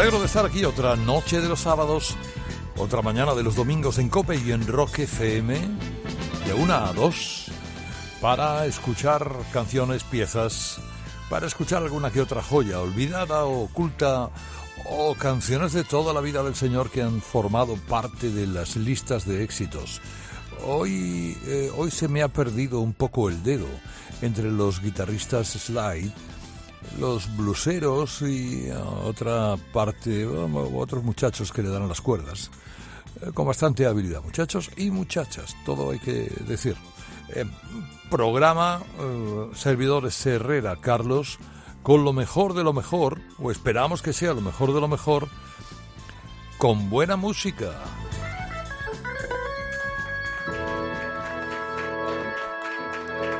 [0.00, 2.14] Alegro de estar aquí otra noche de los sábados,
[2.76, 5.58] otra mañana de los domingos en Cope y en Rock FM,
[6.46, 7.46] de una a dos,
[8.20, 10.78] para escuchar canciones, piezas,
[11.28, 14.30] para escuchar alguna que otra joya olvidada o oculta,
[14.88, 19.26] o canciones de toda la vida del Señor que han formado parte de las listas
[19.26, 20.00] de éxitos.
[20.64, 23.66] Hoy, eh, hoy se me ha perdido un poco el dedo
[24.22, 26.12] entre los guitarristas slide
[26.98, 28.70] los bluseros y
[29.04, 32.50] otra parte, otros muchachos que le dan las cuerdas.
[33.22, 36.76] Eh, con bastante habilidad, muchachos y muchachas, todo hay que decir.
[37.30, 37.44] Eh,
[38.10, 41.38] programa eh, Servidores Herrera Carlos
[41.82, 45.28] con lo mejor de lo mejor, o esperamos que sea lo mejor de lo mejor,
[46.58, 47.72] con buena música.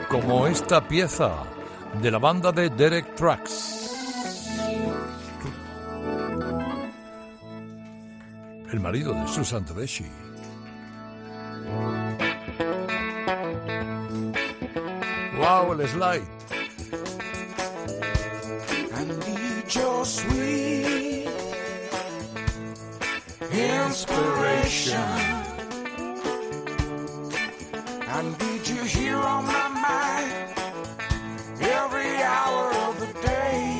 [0.09, 1.44] Como esta pieza
[2.01, 3.75] de la banda de Derek Trucks.
[8.73, 10.05] El marido de Susan Tedeschi.
[15.39, 16.23] Wow, el slide.
[18.95, 21.29] I need your sweet
[23.53, 25.09] inspiration.
[28.09, 30.47] I need you here on my mind.
[32.23, 33.79] Hour of the day.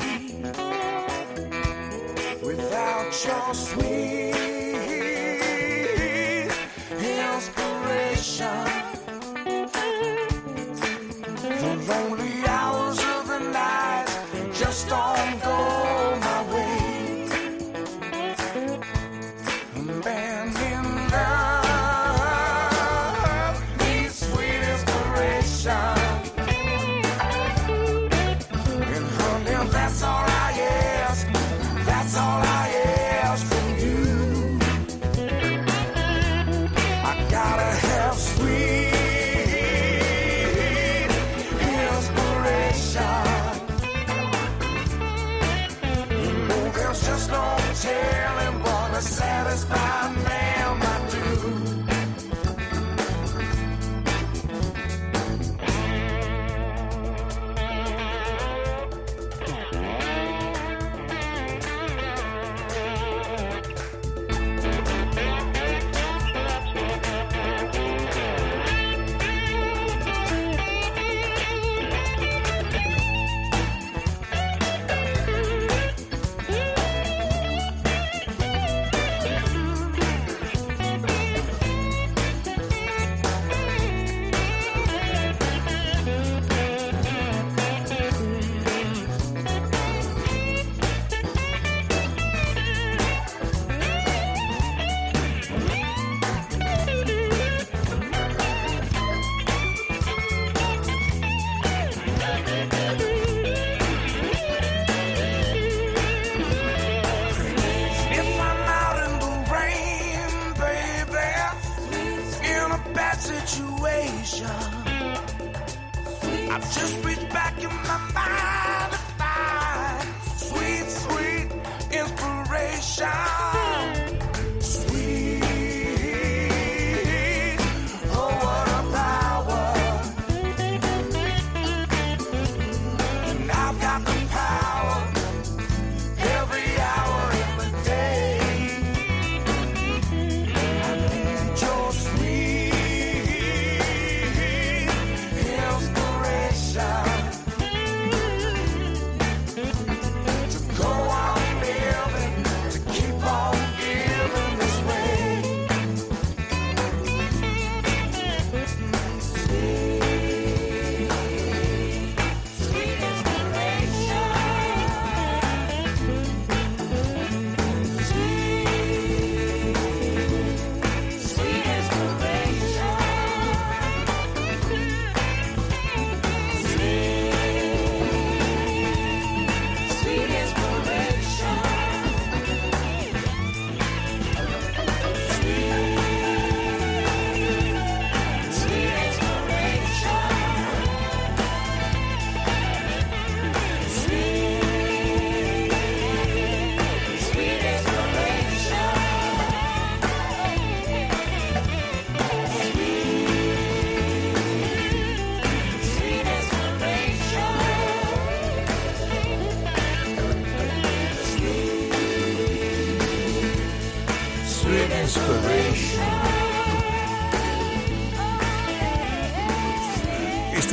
[2.41, 3.88] Without your sweet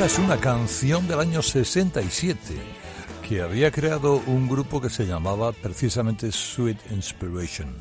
[0.07, 2.37] es una canción del año 67
[3.27, 7.75] que había creado un grupo que se llamaba precisamente Sweet Inspiration,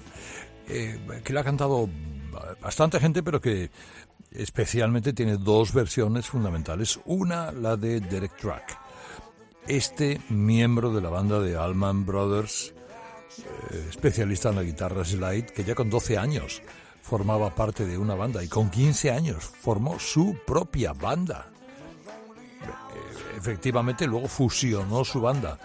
[0.68, 1.88] eh, que le ha cantado
[2.60, 3.70] bastante gente, pero que
[4.32, 6.98] especialmente tiene dos versiones fundamentales.
[7.04, 8.76] Una, la de Derek Track.
[9.68, 12.74] Este miembro de la banda de Allman Brothers,
[13.70, 16.60] eh, especialista en la guitarra slide, que ya con 12 años
[17.02, 21.52] formaba parte de una banda y con 15 años formó su propia banda.
[23.36, 25.58] Eh, efectivamente, luego fusionó su banda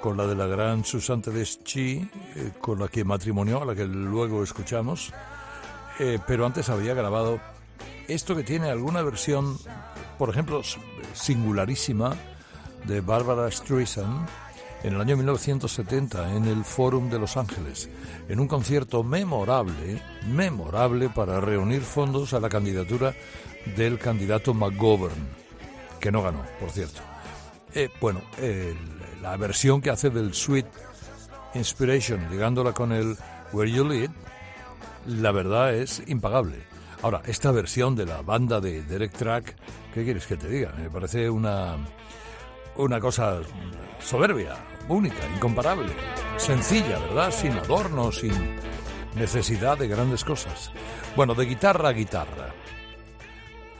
[0.00, 3.84] con la de la gran Susan Tedeschi, eh, con la que matrimonió, a la que
[3.84, 5.12] luego escuchamos,
[6.28, 7.40] pero antes había grabado
[8.06, 9.58] esto que tiene alguna versión,
[10.16, 10.62] por ejemplo,
[11.12, 12.16] singularísima,
[12.86, 14.28] de Barbara Streisand
[14.82, 17.88] en el año 1970 en el Fórum de Los Ángeles,
[18.28, 23.14] en un concierto memorable, memorable para reunir fondos a la candidatura
[23.76, 25.28] del candidato McGovern,
[26.00, 27.00] que no ganó, por cierto.
[27.74, 28.22] Eh, bueno,
[29.20, 30.66] la versión que hace del Sweet
[31.54, 33.16] Inspiration, ligándola con el
[33.52, 34.10] Where You Lead,
[35.06, 36.66] la verdad es impagable.
[37.02, 39.56] Ahora, esta versión de la banda de Derek Track,
[39.94, 40.72] ¿qué quieres que te diga?
[40.76, 41.76] Me parece una,
[42.76, 43.40] una cosa
[44.00, 44.56] soberbia,
[44.88, 45.92] única, incomparable,
[46.36, 47.30] sencilla, ¿verdad?
[47.30, 48.32] Sin adornos, sin
[49.14, 50.72] necesidad de grandes cosas.
[51.16, 52.52] Bueno, de guitarra a guitarra.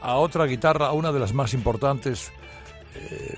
[0.01, 2.31] A otra guitarra, a una de las más importantes,
[2.95, 3.35] eh,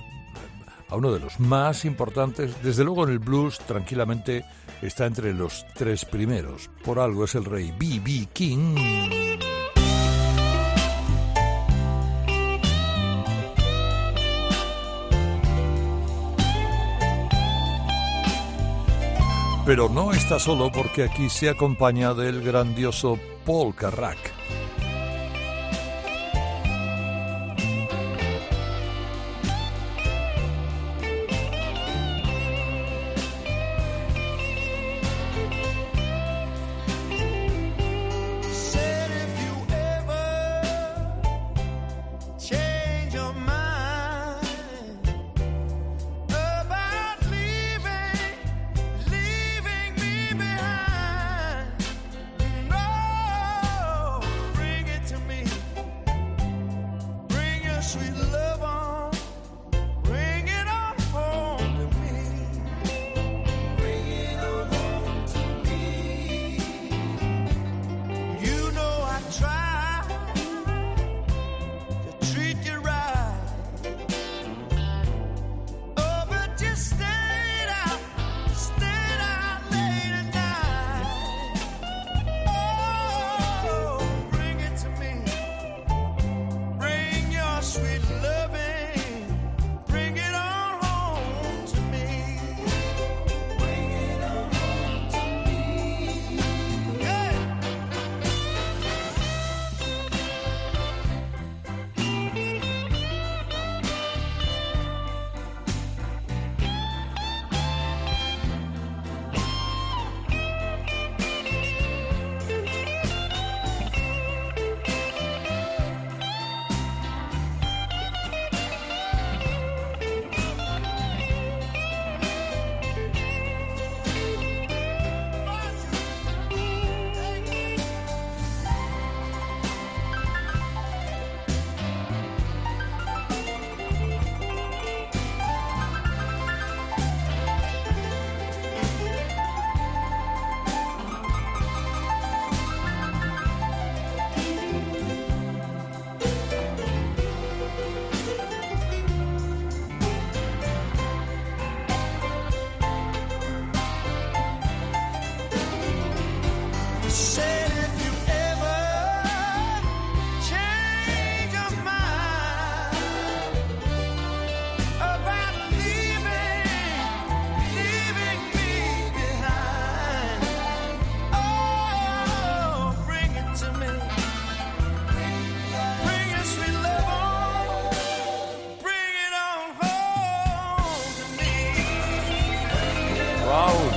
[0.89, 4.45] a uno de los más importantes, desde luego en el blues, tranquilamente
[4.81, 6.69] está entre los tres primeros.
[6.83, 8.27] Por algo es el rey B.B.
[8.33, 8.75] King.
[19.65, 24.17] Pero no está solo porque aquí se acompaña del grandioso Paul Carrack.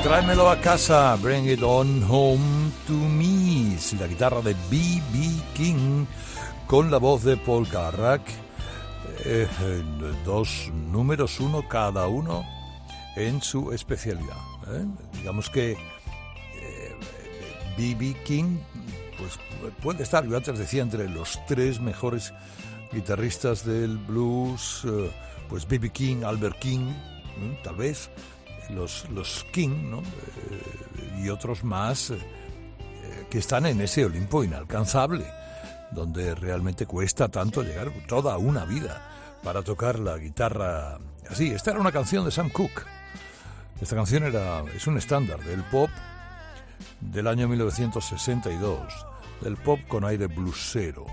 [0.05, 5.43] Tráemelo a casa, Bring It On Home to Me, la guitarra de B.B.
[5.55, 6.05] King
[6.67, 8.21] con la voz de Paul Carrack.
[9.25, 9.49] Eh,
[10.27, 12.45] dos números, uno cada uno
[13.17, 14.37] en su especialidad.
[14.69, 14.85] ¿eh?
[15.15, 16.97] Digamos que eh,
[17.79, 18.15] B.B.
[18.27, 18.59] King,
[19.17, 19.39] pues
[19.83, 22.35] puede estar, yo antes decía, entre los tres mejores
[22.93, 25.11] guitarristas del blues, eh,
[25.49, 25.89] pues B.B.
[25.93, 26.93] King, Albert King,
[27.63, 28.11] tal vez,
[28.71, 29.99] los, los King, ¿no?
[30.01, 32.19] Eh, y otros más eh,
[33.31, 35.25] que están en ese Olimpo inalcanzable,
[35.93, 41.51] donde realmente cuesta tanto llegar toda una vida para tocar la guitarra así.
[41.51, 42.85] Esta era una canción de Sam Cooke.
[43.81, 45.91] Esta canción era, es un estándar del pop
[47.01, 49.07] del año 1962,
[49.41, 51.07] del pop con aire bluesero,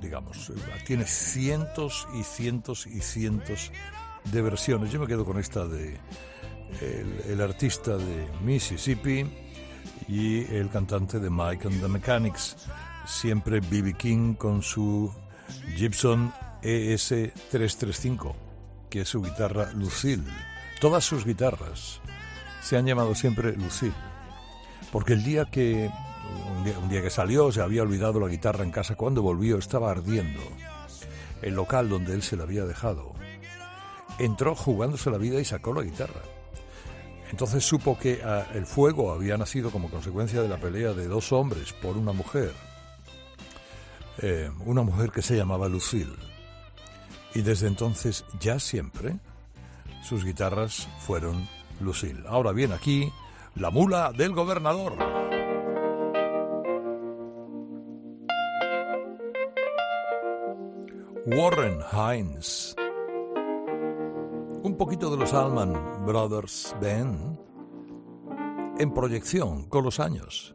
[0.00, 0.52] digamos.
[0.86, 3.70] Tiene cientos y cientos y cientos
[4.24, 4.90] de versiones.
[4.90, 5.98] Yo me quedo con esta de
[6.80, 9.26] el, artista de Mississippi
[10.08, 12.56] y el cantante de Mike and the Mechanics.
[13.06, 13.94] Siempre B.B.
[13.94, 15.12] King con su
[15.76, 18.34] Gibson ES335,
[18.88, 20.24] que es su guitarra Lucille.
[20.80, 22.00] Todas sus guitarras
[22.62, 23.94] se han llamado siempre Lucille,
[24.92, 25.90] porque el día que
[26.80, 30.40] un día, que salió se había olvidado la guitarra en casa, cuando volvió estaba ardiendo
[31.42, 33.14] el local donde él se la había dejado.
[34.18, 36.20] Entró jugándose la vida y sacó la guitarra.
[37.30, 41.32] Entonces supo que ah, el fuego había nacido como consecuencia de la pelea de dos
[41.32, 42.52] hombres por una mujer,
[44.18, 46.16] eh, una mujer que se llamaba Lucille.
[47.34, 49.16] Y desde entonces, ya siempre,
[50.02, 51.48] sus guitarras fueron
[51.80, 52.24] Lucille.
[52.26, 53.12] Ahora bien, aquí,
[53.54, 54.96] la mula del gobernador.
[61.26, 62.74] Warren Hines
[64.62, 67.38] un poquito de los Allman Brothers Band
[68.78, 70.54] en proyección con los años.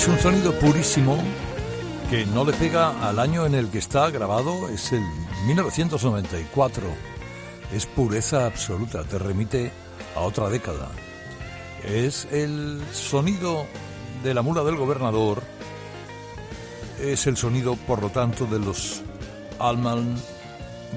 [0.00, 1.18] Es un sonido purísimo
[2.08, 5.02] que no le pega al año en el que está grabado, es el
[5.46, 6.84] 1994.
[7.70, 9.70] Es pureza absoluta, te remite
[10.16, 10.88] a otra década.
[11.84, 13.66] Es el sonido
[14.22, 15.42] de la mula del gobernador,
[16.98, 19.02] es el sonido, por lo tanto, de los
[19.58, 20.16] Allman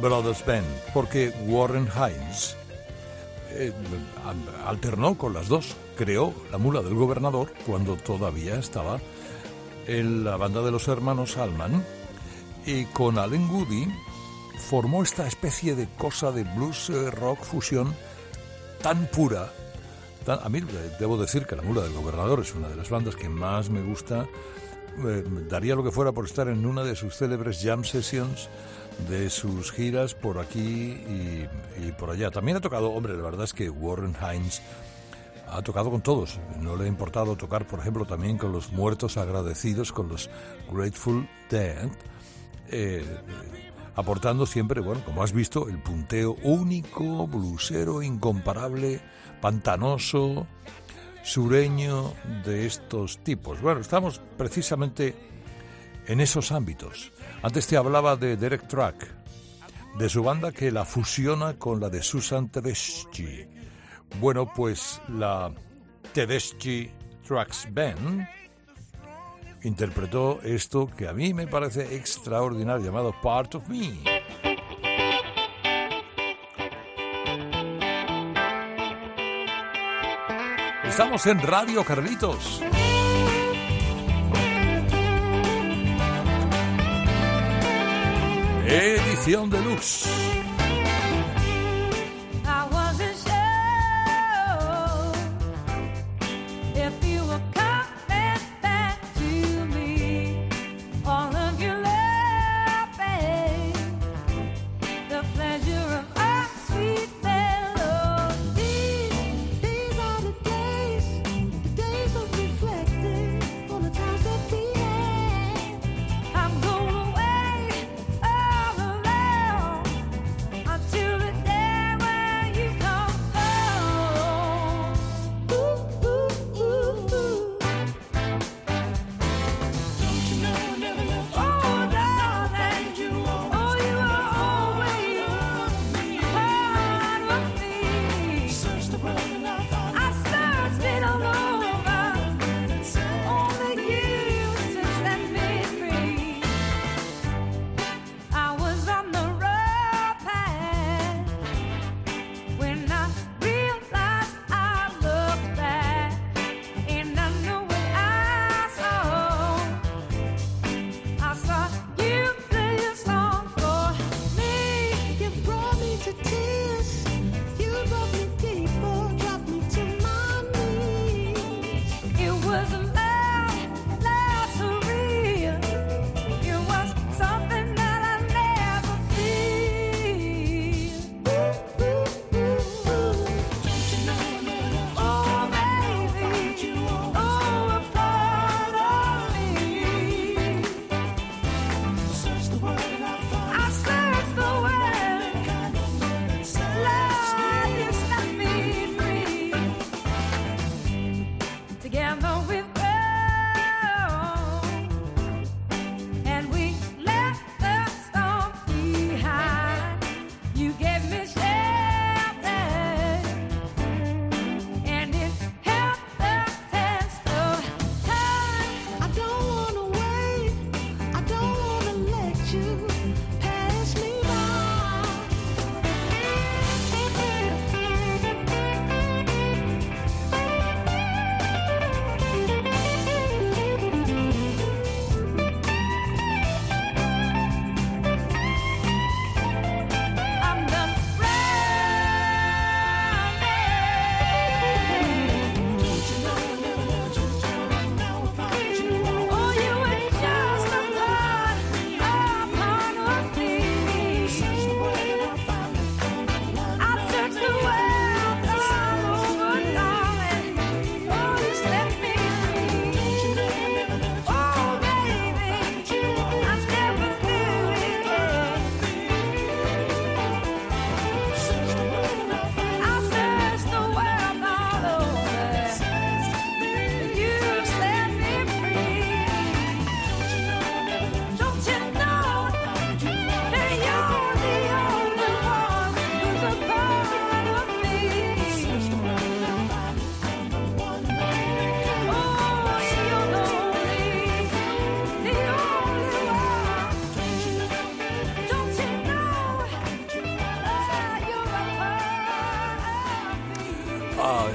[0.02, 2.56] Brothers Band, porque Warren Hines
[3.54, 3.74] eh,
[4.66, 5.76] alternó con las dos.
[5.98, 9.00] Creó la mula del gobernador cuando todavía estaba
[9.88, 11.84] en la banda de los hermanos Allman
[12.66, 13.88] y con Allen Goody
[14.70, 17.94] formó esta especie de cosa de blues eh, rock fusión
[18.82, 19.52] tan pura.
[20.26, 22.90] tan- a mí eh, debo decir que la mula del gobernador es una de las
[22.90, 24.26] bandas que más me gusta.
[25.50, 28.48] Daría lo que fuera por estar en una de sus célebres jam sessions
[29.08, 30.98] de sus giras por aquí
[31.78, 32.32] y, por allá.
[32.32, 34.62] También ha tocado, hombre, la verdad es que Warren Hines
[35.48, 36.40] ha tocado con todos.
[36.60, 40.30] No le ha importado tocar, por ejemplo, también con los muertos agradecidos, con los
[40.72, 41.90] Grateful Dead,
[42.70, 43.06] eh,
[43.96, 49.02] aportando siempre, bueno, como has visto, el punteo único, blusero, incomparable,
[49.42, 50.48] pantanoso,
[51.24, 52.14] sureño
[52.46, 53.62] de estos tipos.
[53.62, 55.16] Bueno, estamos precisamente
[56.08, 57.13] en esos ámbitos.
[57.44, 59.06] Antes te hablaba de Derek Track,
[59.98, 63.46] de su banda que la fusiona con la de Susan Tedeschi.
[64.22, 65.52] Bueno, pues la
[66.14, 66.90] Tedeschi
[67.28, 68.26] Tracks Band
[69.64, 73.92] interpretó esto que a mí me parece extraordinario, llamado Part of Me.
[80.86, 82.62] Estamos en Radio Carlitos.
[88.66, 90.43] Edición deluxe.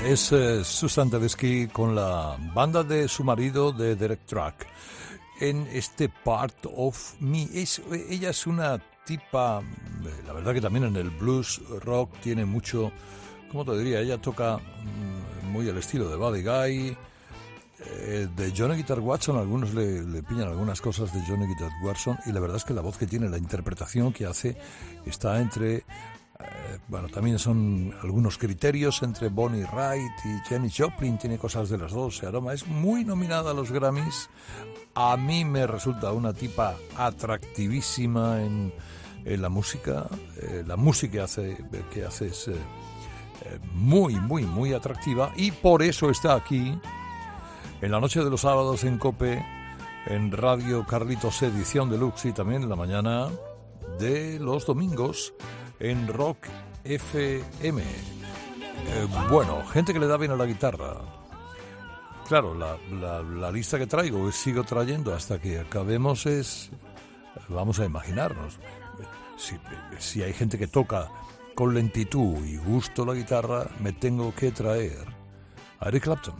[0.08, 4.66] Es eh, Susan Tedeschi con la banda de su marido de Derek Track
[5.38, 7.46] en este Part of Me.
[8.08, 12.90] Ella es una tipa, eh, la verdad que también en el blues rock tiene mucho,
[13.52, 14.00] ¿cómo te diría?
[14.00, 16.96] Ella toca mm, muy el estilo de Buddy Guy,
[17.80, 22.18] eh, de Johnny Guitar Watson, algunos le, le pillan algunas cosas de Johnny Guitar Watson
[22.24, 24.56] y la verdad es que la voz que tiene, la interpretación que hace,
[25.04, 25.84] está entre
[26.88, 31.92] bueno, también son algunos criterios entre Bonnie Wright y Jenny Joplin, tiene cosas de las
[31.92, 32.54] dos, se aroma.
[32.54, 34.30] Es muy nominada a los Grammys.
[34.94, 38.72] A mí me resulta una tipa atractivísima en,
[39.24, 40.06] la música.
[40.36, 41.58] Eh, la música hace,
[41.92, 42.54] que hace es eh,
[43.44, 46.78] eh, muy, muy, muy atractiva y por eso está aquí
[47.82, 49.44] en la noche de los sábados en Cope,
[50.06, 53.28] en Radio Carlitos Edición Deluxe y también en la mañana
[53.98, 55.34] de los domingos
[55.80, 56.46] en Rock
[56.84, 57.82] FM.
[57.82, 60.94] Eh, bueno, gente que le da bien a la guitarra.
[62.26, 62.76] Claro, la,
[63.22, 66.70] la- lista que traigo, y sigo trayendo hasta que acabemos, es.
[67.48, 68.58] Vamos a imaginarnos.
[69.36, 69.56] Si,
[69.98, 71.08] si hay gente que toca
[71.54, 74.98] con lentitud y gusto la guitarra, me tengo que traer
[75.80, 76.34] a Eric Clapton.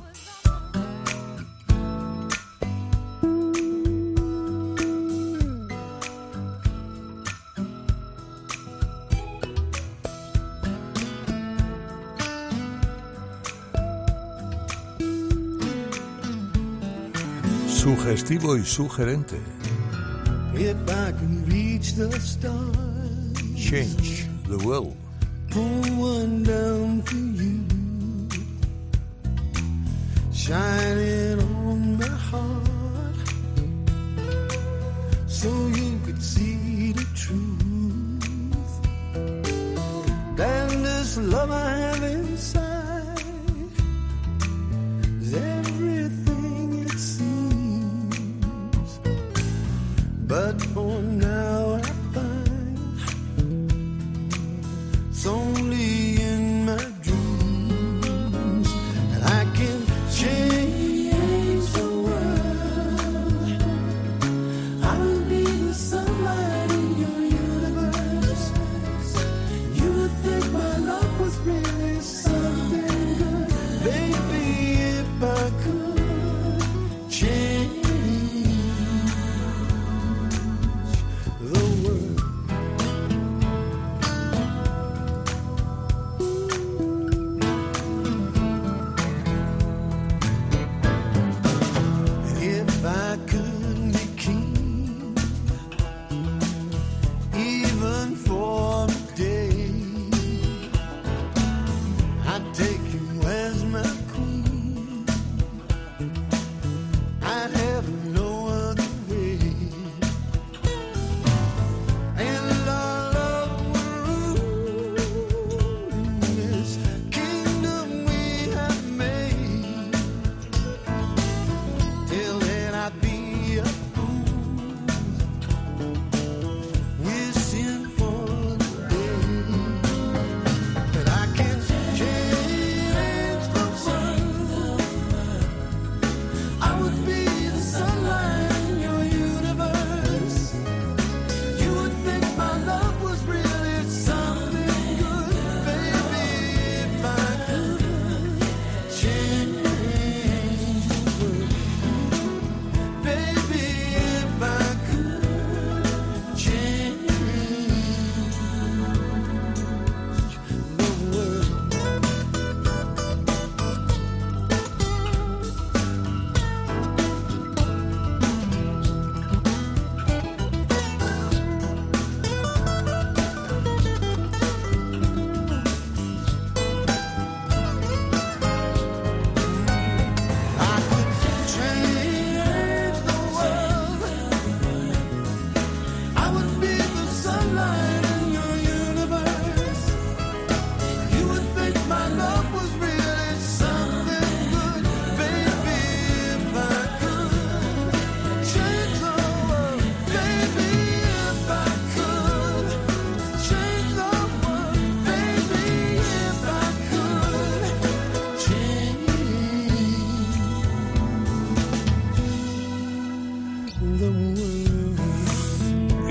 [17.88, 19.38] Sugestivo y sugerente.
[20.55, 22.77] If I can reach the stars,
[23.57, 24.94] Change the world.
[25.51, 27.64] pull one down for you,
[30.35, 33.29] shining on my heart,
[35.27, 37.57] so you could see the truth.
[40.38, 42.58] And this love I have inside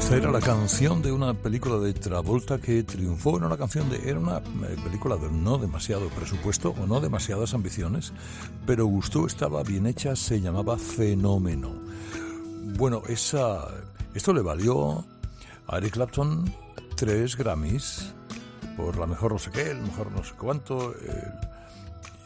[0.07, 3.35] Esta era la canción de una película de Travolta que triunfó.
[3.35, 4.09] Era una canción de.
[4.09, 8.13] Era una eh, película de no demasiado presupuesto o no demasiadas ambiciones,
[8.65, 11.73] pero gustó, estaba bien hecha, se llamaba Fenómeno.
[12.77, 13.67] Bueno, esa,
[14.13, 15.03] esto le valió
[15.67, 16.55] a Eric Clapton
[16.95, 18.13] tres Grammys
[18.77, 20.95] por la mejor no sé qué, el mejor no sé cuánto.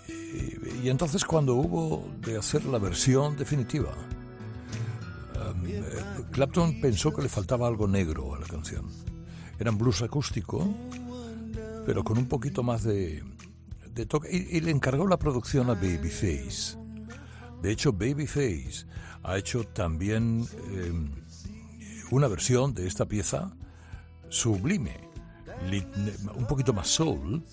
[0.08, 3.90] y, y entonces, cuando hubo de hacer la versión definitiva.
[5.66, 8.86] Eh, Clapton pensó que le faltaba algo negro a la canción.
[9.60, 10.74] Era un blues acústico,
[11.86, 13.24] pero con un poquito más de,
[13.94, 14.30] de toque.
[14.32, 16.78] Y, le encargó la producción a Babyface.
[17.62, 18.86] De hecho, Babyface
[19.24, 20.94] ha hecho también eh,
[22.10, 23.54] una versión de esta pieza
[24.30, 24.98] sublime,
[25.70, 25.86] li-
[26.36, 27.44] un poquito más soul.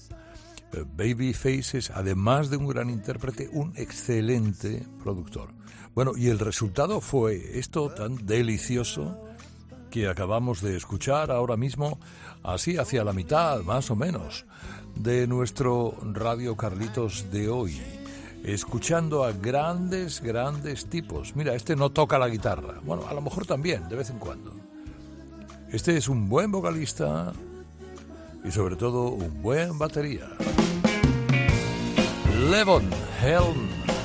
[0.96, 5.50] Babyface es, además de un gran intérprete, un excelente productor.
[5.98, 9.18] Bueno, y el resultado fue esto tan delicioso
[9.90, 11.98] que acabamos de escuchar ahora mismo,
[12.44, 14.46] así hacia la mitad, más o menos,
[14.94, 17.82] de nuestro Radio Carlitos de hoy.
[18.44, 21.34] Escuchando a grandes, grandes tipos.
[21.34, 22.78] Mira, este no toca la guitarra.
[22.84, 24.54] Bueno, a lo mejor también, de vez en cuando.
[25.72, 27.32] Este es un buen vocalista
[28.44, 30.28] y sobre todo un buen batería.
[32.48, 32.88] Levon
[33.20, 33.97] Helm.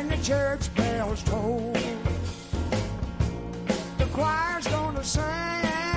[0.00, 1.74] When the church bells toll,
[3.98, 5.89] the choir's gonna sing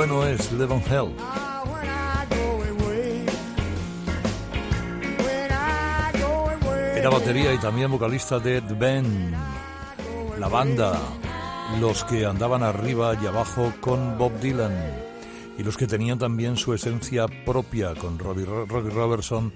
[0.00, 1.14] bueno es Levon Hell.
[6.96, 9.36] Era batería y también vocalista de The Band,
[10.38, 10.98] la banda,
[11.80, 14.74] los que andaban arriba y abajo con Bob Dylan
[15.58, 19.52] y los que tenían también su esencia propia con Robbie, Robbie Robertson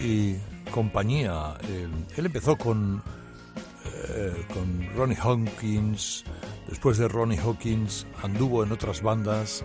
[0.00, 0.36] y
[0.70, 1.58] compañía.
[1.68, 3.02] Eh, él empezó con,
[3.84, 6.24] eh, con Ronnie Hawkins,
[6.68, 9.64] después de Ronnie Hawkins anduvo en otras bandas,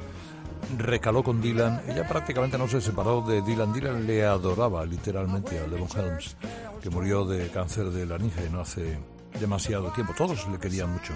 [0.77, 5.67] recaló con Dylan, ella prácticamente no se separó de Dylan, Dylan le adoraba literalmente a
[5.67, 6.35] Levon Helms,
[6.81, 8.99] que murió de cáncer de laringe no hace
[9.39, 11.13] demasiado tiempo, todos le querían mucho.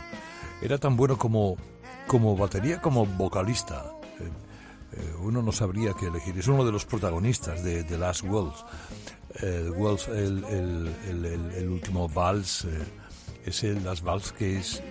[0.62, 1.58] Era tan bueno como,
[2.08, 3.86] como batería como vocalista.
[4.20, 4.30] Eh,
[4.94, 6.38] eh, uno no sabría qué elegir.
[6.38, 8.32] Es uno de los protagonistas de The Last el,
[10.46, 12.86] el, el, el, último vals, eh,
[13.46, 14.82] es el Last Waltz, que es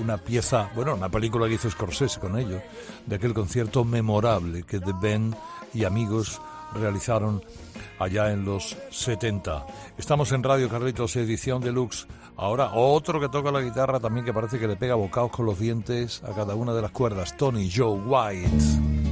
[0.00, 2.60] una pieza, bueno, una película que hizo Scorsese con ello,
[3.06, 5.34] de aquel concierto memorable que The Ben
[5.74, 6.40] y amigos
[6.74, 7.42] realizaron
[7.98, 9.66] allá en los 70.
[9.96, 12.06] Estamos en Radio Carlitos, edición deluxe.
[12.36, 15.58] Ahora otro que toca la guitarra también que parece que le pega bocados con los
[15.58, 19.07] dientes a cada una de las cuerdas, Tony Joe White.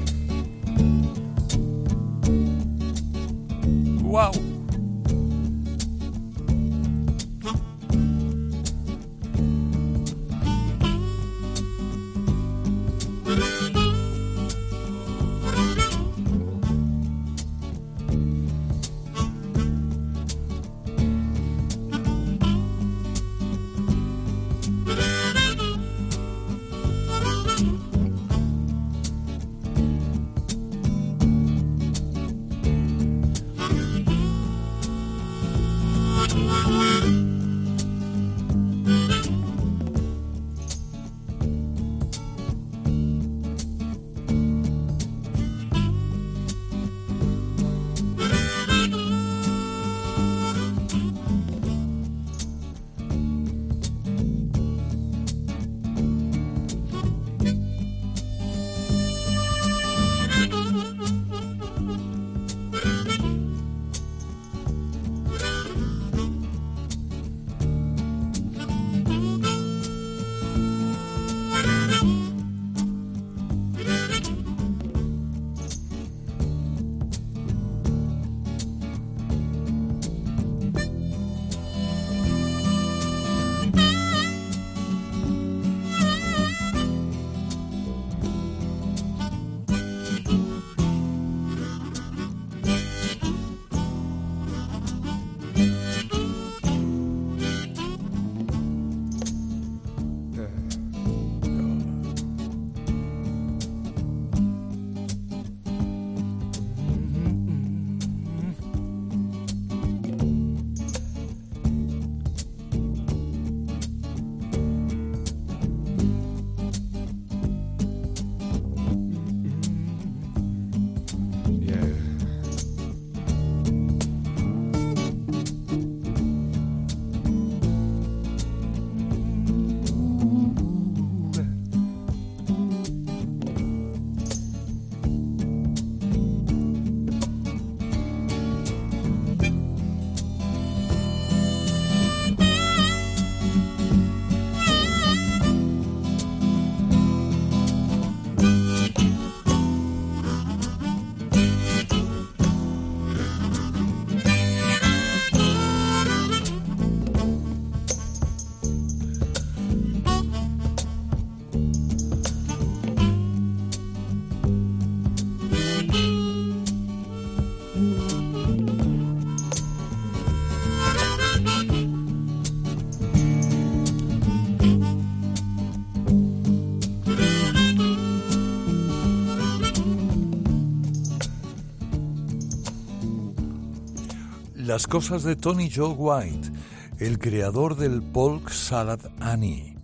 [184.76, 186.50] Las cosas de Tony Joe White,
[186.98, 189.74] el creador del Polk Salad Annie.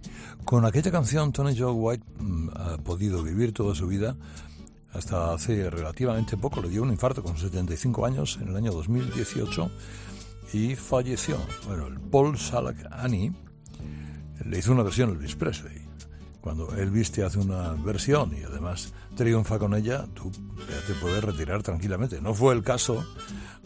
[0.44, 4.18] Con aquella canción Tony Joe White mm, ha podido vivir toda su vida
[4.92, 6.60] hasta hace relativamente poco.
[6.60, 9.70] Le dio un infarto con 75 años en el año 2018
[10.52, 11.38] y falleció.
[11.66, 13.32] Bueno, el Paul Salad Annie
[14.44, 15.80] le hizo una versión Elvis Presley.
[16.42, 21.24] Cuando Elvis te hace una versión y además triunfa con ella, tú ya te puedes
[21.24, 22.20] retirar tranquilamente.
[22.20, 23.06] No fue el caso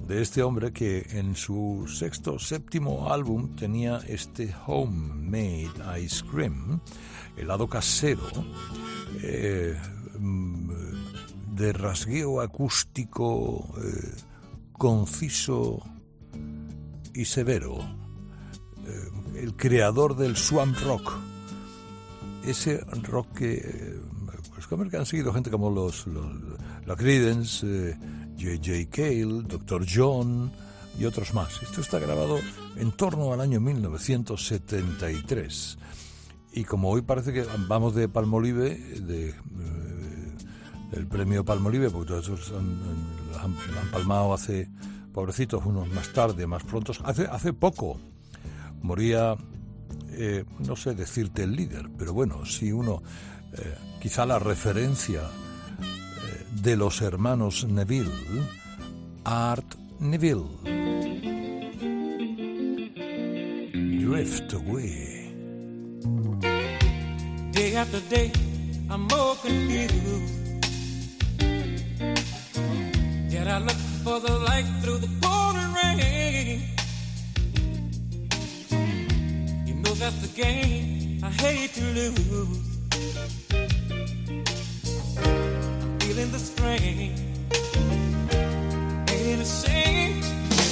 [0.07, 6.81] de este hombre que en su sexto, séptimo álbum tenía este Homemade Ice Cream,
[7.37, 8.23] helado casero,
[9.23, 9.77] eh,
[11.55, 14.15] de rasgueo acústico eh,
[14.73, 15.83] conciso
[17.13, 17.79] y severo.
[18.87, 21.13] Eh, el creador del swamp rock.
[22.45, 23.99] Ese rock que,
[24.55, 26.33] pues, que han seguido gente como los, los
[26.87, 27.99] la Creedence,
[28.39, 28.89] J.J.
[28.91, 29.87] Cale, Dr.
[29.93, 30.51] John
[30.99, 31.63] y otros más.
[31.63, 32.39] Esto está grabado
[32.77, 35.79] en torno al año 1973.
[36.53, 39.35] Y como hoy parece que vamos de Palmolive, de, eh,
[40.91, 42.81] del premio Palmolive, porque todos esos han,
[43.43, 43.57] han-
[43.91, 44.71] palmado hace,
[45.13, 47.99] pobrecitos, unos más tarde, más pronto, hace, hace poco
[48.83, 49.37] moría,
[50.11, 53.03] eh, no sé decirte el líder, pero bueno, si uno,
[53.53, 55.23] eh, quizá la referencia
[56.63, 58.11] de los hermanos Neville,
[59.25, 60.45] Art Neville.
[63.73, 65.33] Drift away.
[67.53, 68.31] Day after day,
[68.91, 70.33] I'm more confused.
[73.31, 76.63] Yet I look for the light through the pouring rain.
[79.67, 82.67] You know that's the game I hate to lose.
[86.17, 87.13] Feeling the strain.
[89.11, 90.23] Ain't it a shame?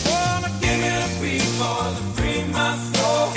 [0.09, 3.34] Wanna give it a beat to free my soul.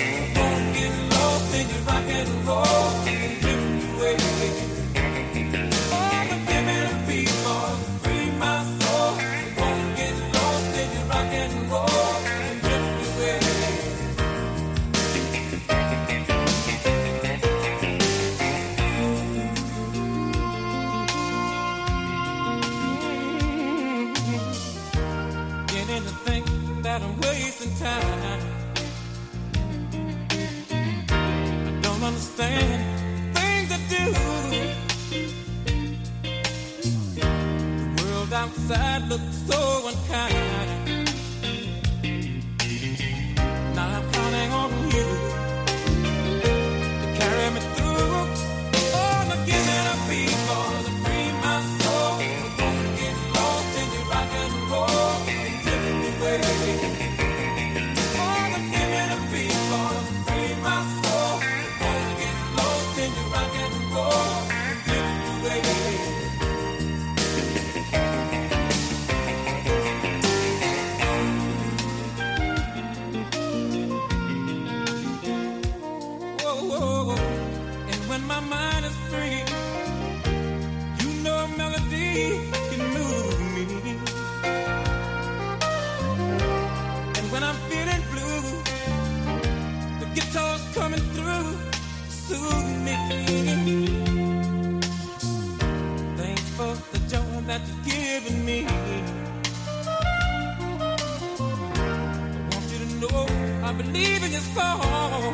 [103.68, 105.34] I believe in your song.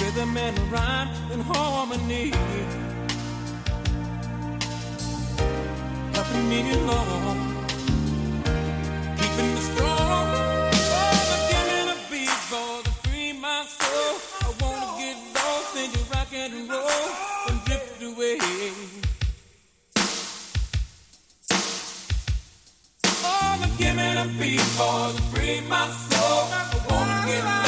[0.00, 2.30] Rhythm and rhyme in harmony.
[6.14, 7.51] Helping me along.
[24.72, 26.48] The beat for to free my soul.
[26.52, 27.61] I wanna get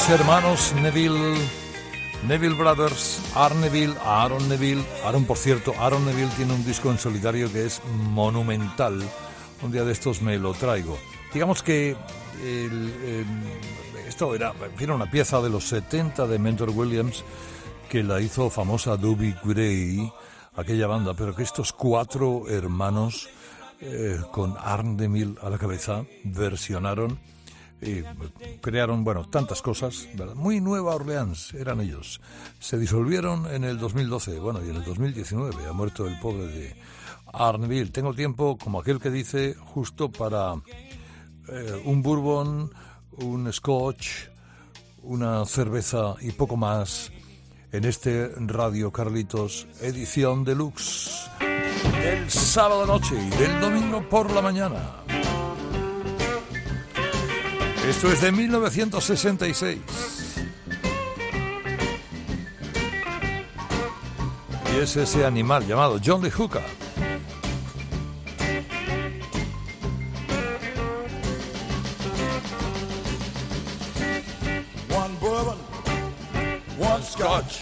[0.00, 1.36] Los hermanos Neville,
[2.26, 4.82] Neville Brothers, Aaron Neville, Aaron Neville.
[5.04, 8.98] Aaron, por cierto, Aaron Neville tiene un disco en solitario que es monumental.
[9.62, 10.98] Un día de estos me lo traigo.
[11.34, 11.90] Digamos que
[12.42, 13.24] el, eh,
[14.08, 17.22] esto era, era una pieza de los 70 de Mentor Williams
[17.90, 20.10] que la hizo famosa Doobie Gray,
[20.56, 23.28] aquella banda, pero que estos cuatro hermanos
[23.82, 27.18] eh, con Aaron Neville a la cabeza versionaron
[27.82, 28.02] y
[28.60, 30.08] crearon, bueno, tantas cosas.
[30.34, 32.20] Muy Nueva Orleans eran ellos.
[32.58, 36.76] Se disolvieron en el 2012, bueno, y en el 2019 ha muerto el pobre de
[37.32, 37.90] Arneville.
[37.90, 40.54] Tengo tiempo, como aquel que dice, justo para
[41.48, 42.70] eh, un bourbon,
[43.12, 44.28] un scotch,
[45.02, 47.10] una cerveza y poco más
[47.72, 51.30] en este Radio Carlitos edición deluxe
[52.02, 54.99] del sábado noche y del domingo por la mañana.
[57.88, 59.78] Esto es de 1966.
[64.72, 66.62] Y es ese animal llamado John Lee Hooker.
[74.94, 75.58] One bourbon,
[76.78, 77.60] one scotch,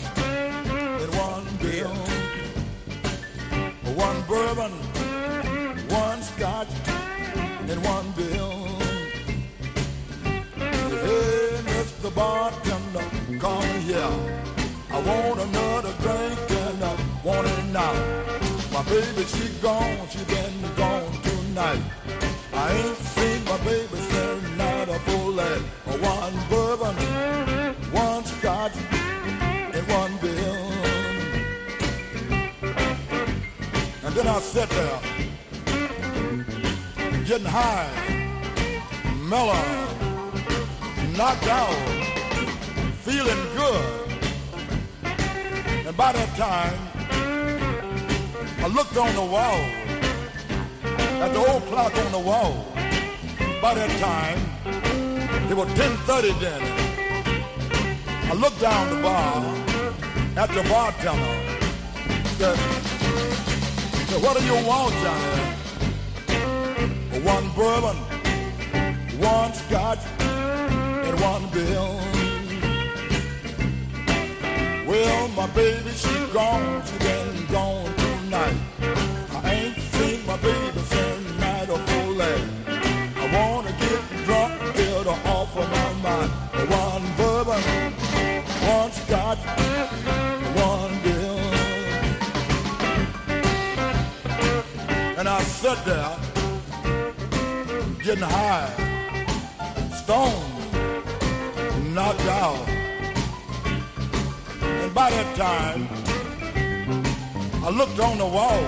[15.41, 17.93] Another drink and I want it now.
[18.73, 21.81] My baby, she gone, she been gone tonight.
[22.53, 25.63] I ain't seen my baby since night of full life.
[25.87, 26.97] One bourbon,
[27.93, 28.73] one scotch,
[29.75, 30.57] and one bill.
[34.05, 35.01] And then I sat there,
[37.27, 37.89] getting high,
[39.23, 39.55] mellow,
[41.17, 41.77] knocked out,
[43.05, 44.08] feeling good.
[45.99, 46.79] By that time,
[48.63, 49.59] I looked on the wall,
[51.21, 52.65] at the old clock on the wall.
[53.61, 54.39] By that time,
[55.51, 56.63] it was 10.30 then.
[58.31, 59.43] I looked down the bar
[60.37, 61.37] at the bartender.
[62.39, 62.57] Said,
[64.07, 65.43] said, what do you want, Johnny?
[67.25, 67.97] One bourbon,
[69.19, 72.18] one scotch, and one bill.
[75.01, 78.57] Well, my baby, she gone, she been gone tonight.
[79.31, 82.21] I ain't seen my baby since night of full.
[82.21, 86.31] I wanna get drunk, get her off of my mind.
[86.83, 87.63] One bourbon,
[88.75, 89.39] one scotch,
[90.67, 91.39] one bill.
[95.17, 96.17] And I sat there,
[98.03, 98.69] getting high,
[100.03, 102.78] stoned, knocked out.
[104.89, 105.87] And by that time,
[107.63, 108.65] I looked on the wall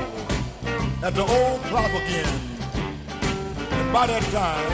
[1.03, 2.41] at the old clock again.
[3.71, 4.71] And by that time,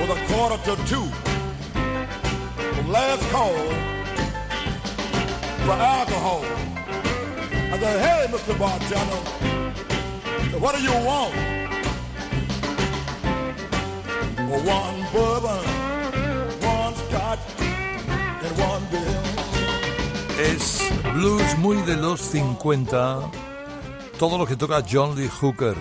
[0.00, 1.06] was a quarter to two.
[2.74, 3.54] The last call
[5.66, 6.42] for alcohol.
[7.72, 8.58] I said, hey, Mr.
[8.58, 9.22] Bartender,
[10.58, 11.32] what do you want?
[14.50, 15.64] Well, one bourbon,
[16.60, 19.23] one scotch, and one bill.
[20.44, 20.78] Es
[21.14, 23.30] blues muy de los 50.
[24.18, 25.74] Todo lo que toca John Lee Hooker,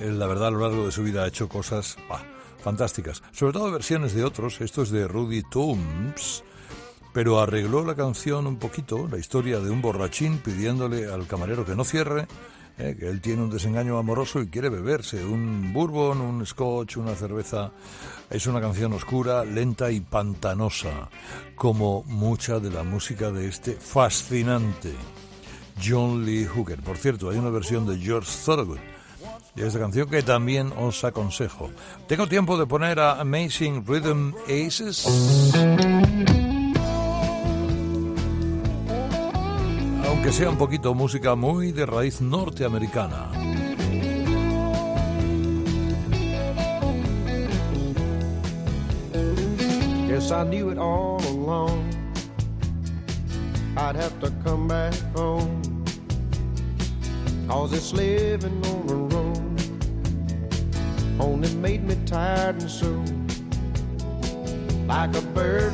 [0.00, 2.22] eh, la verdad, a lo largo de su vida ha hecho cosas bah,
[2.62, 3.22] fantásticas.
[3.32, 4.60] Sobre todo versiones de otros.
[4.60, 6.44] Esto es de Rudy Toombs.
[7.12, 11.74] Pero arregló la canción un poquito, la historia de un borrachín pidiéndole al camarero que
[11.74, 12.28] no cierre,
[12.78, 17.14] eh, que él tiene un desengaño amoroso y quiere beberse un bourbon, un scotch, una
[17.14, 17.72] cerveza.
[18.30, 21.08] Es una canción oscura, lenta y pantanosa,
[21.54, 24.92] como mucha de la música de este fascinante
[25.82, 26.80] John Lee Hooker.
[26.80, 28.78] Por cierto, hay una versión de George Thorogood
[29.54, 31.70] de esta canción que también os aconsejo.
[32.06, 35.06] Tengo tiempo de poner a Amazing Rhythm Aces.
[40.28, 43.30] Aunque sea un poquito música muy de raíz norteamericana.
[50.06, 50.30] Cause
[57.94, 59.08] living on
[61.18, 63.02] only made me tired and so.
[64.86, 65.72] Like a bird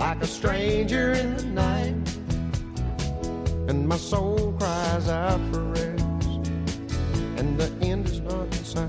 [0.00, 1.94] like a stranger in the night.
[3.68, 6.26] And my soul cries out for rest,
[7.36, 8.88] and the end is not in sight.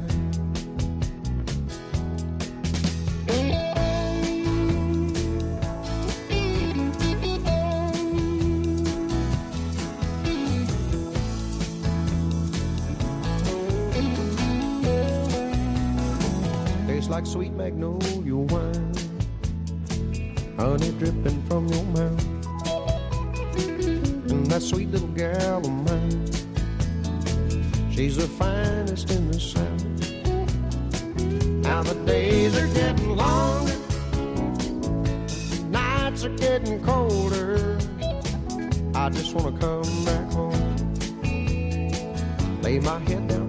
[17.09, 18.10] Like sweet magnolia
[20.61, 22.25] honey dripping from your mouth,
[24.29, 26.27] and that sweet little gal of mine,
[27.91, 29.83] she's the finest in the south.
[31.63, 33.75] Now the days are getting longer,
[35.71, 37.79] nights are getting colder.
[38.93, 40.51] I just wanna come back home
[42.61, 43.40] lay my head down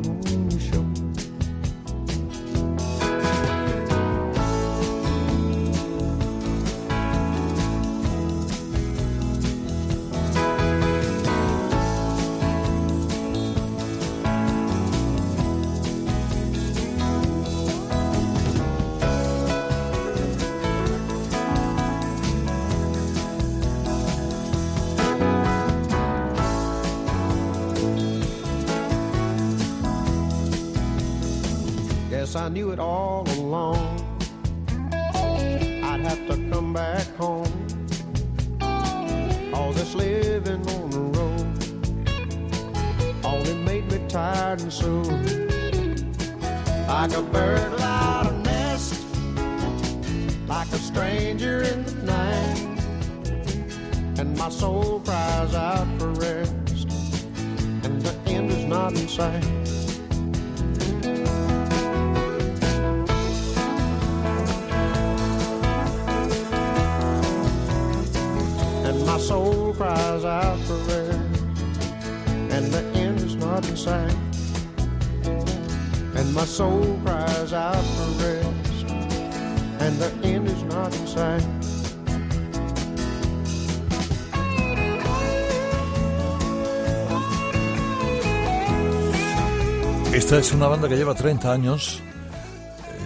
[90.33, 92.01] Esta es una banda que lleva 30 años,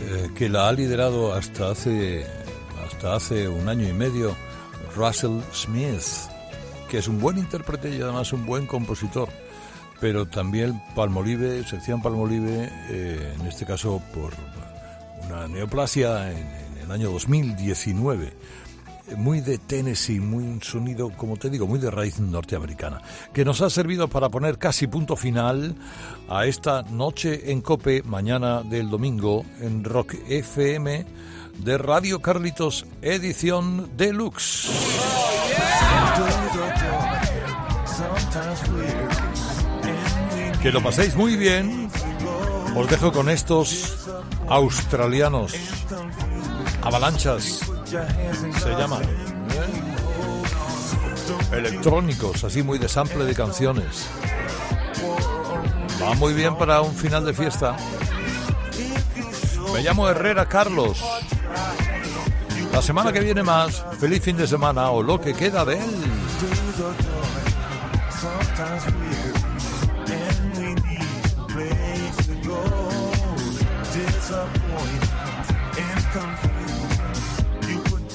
[0.05, 2.25] eh, que la ha liderado hasta hace,
[2.87, 4.37] hasta hace un año y medio
[4.95, 6.05] Russell Smith,
[6.89, 9.29] que es un buen intérprete y además un buen compositor,
[10.01, 14.33] pero también Palmolive, sección Palmolive, eh, en este caso por
[15.25, 18.35] una neoplasia en, en el año 2019
[19.17, 23.01] muy de Tennessee, muy un sonido, como te digo, muy de raíz norteamericana,
[23.33, 25.77] que nos ha servido para poner casi punto final
[26.29, 31.07] a esta noche en Cope, mañana del domingo en Rock FM
[31.59, 34.69] de Radio Carlitos, edición deluxe.
[40.63, 41.89] Que lo paséis muy bien.
[42.75, 44.09] Os dejo con estos
[44.49, 45.55] australianos.
[46.83, 49.03] Avalanchas se llaman.
[49.03, 49.07] ¿eh?
[51.53, 54.07] Electrónicos, así muy de sample de canciones.
[56.03, 57.77] Va muy bien para un final de fiesta.
[59.73, 61.03] Me llamo Herrera Carlos.
[62.73, 65.91] La semana que viene más, feliz fin de semana o lo que queda de él.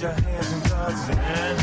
[0.02, 1.61] your hands in God's hand.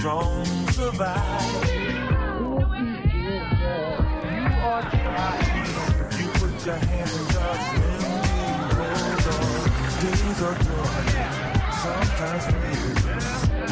[0.00, 1.68] strong survive.
[1.68, 1.92] You
[4.64, 5.68] are trying.
[6.18, 8.04] You put your hands in God's wind.
[8.80, 9.60] Hold on.
[10.00, 11.08] Days are dark,
[11.84, 13.04] sometimes we lose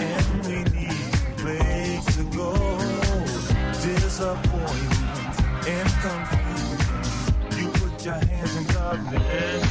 [0.04, 2.50] and we need a place to go.
[3.80, 7.02] Disappointment and confusion.
[7.58, 9.67] You put your hands in God's building.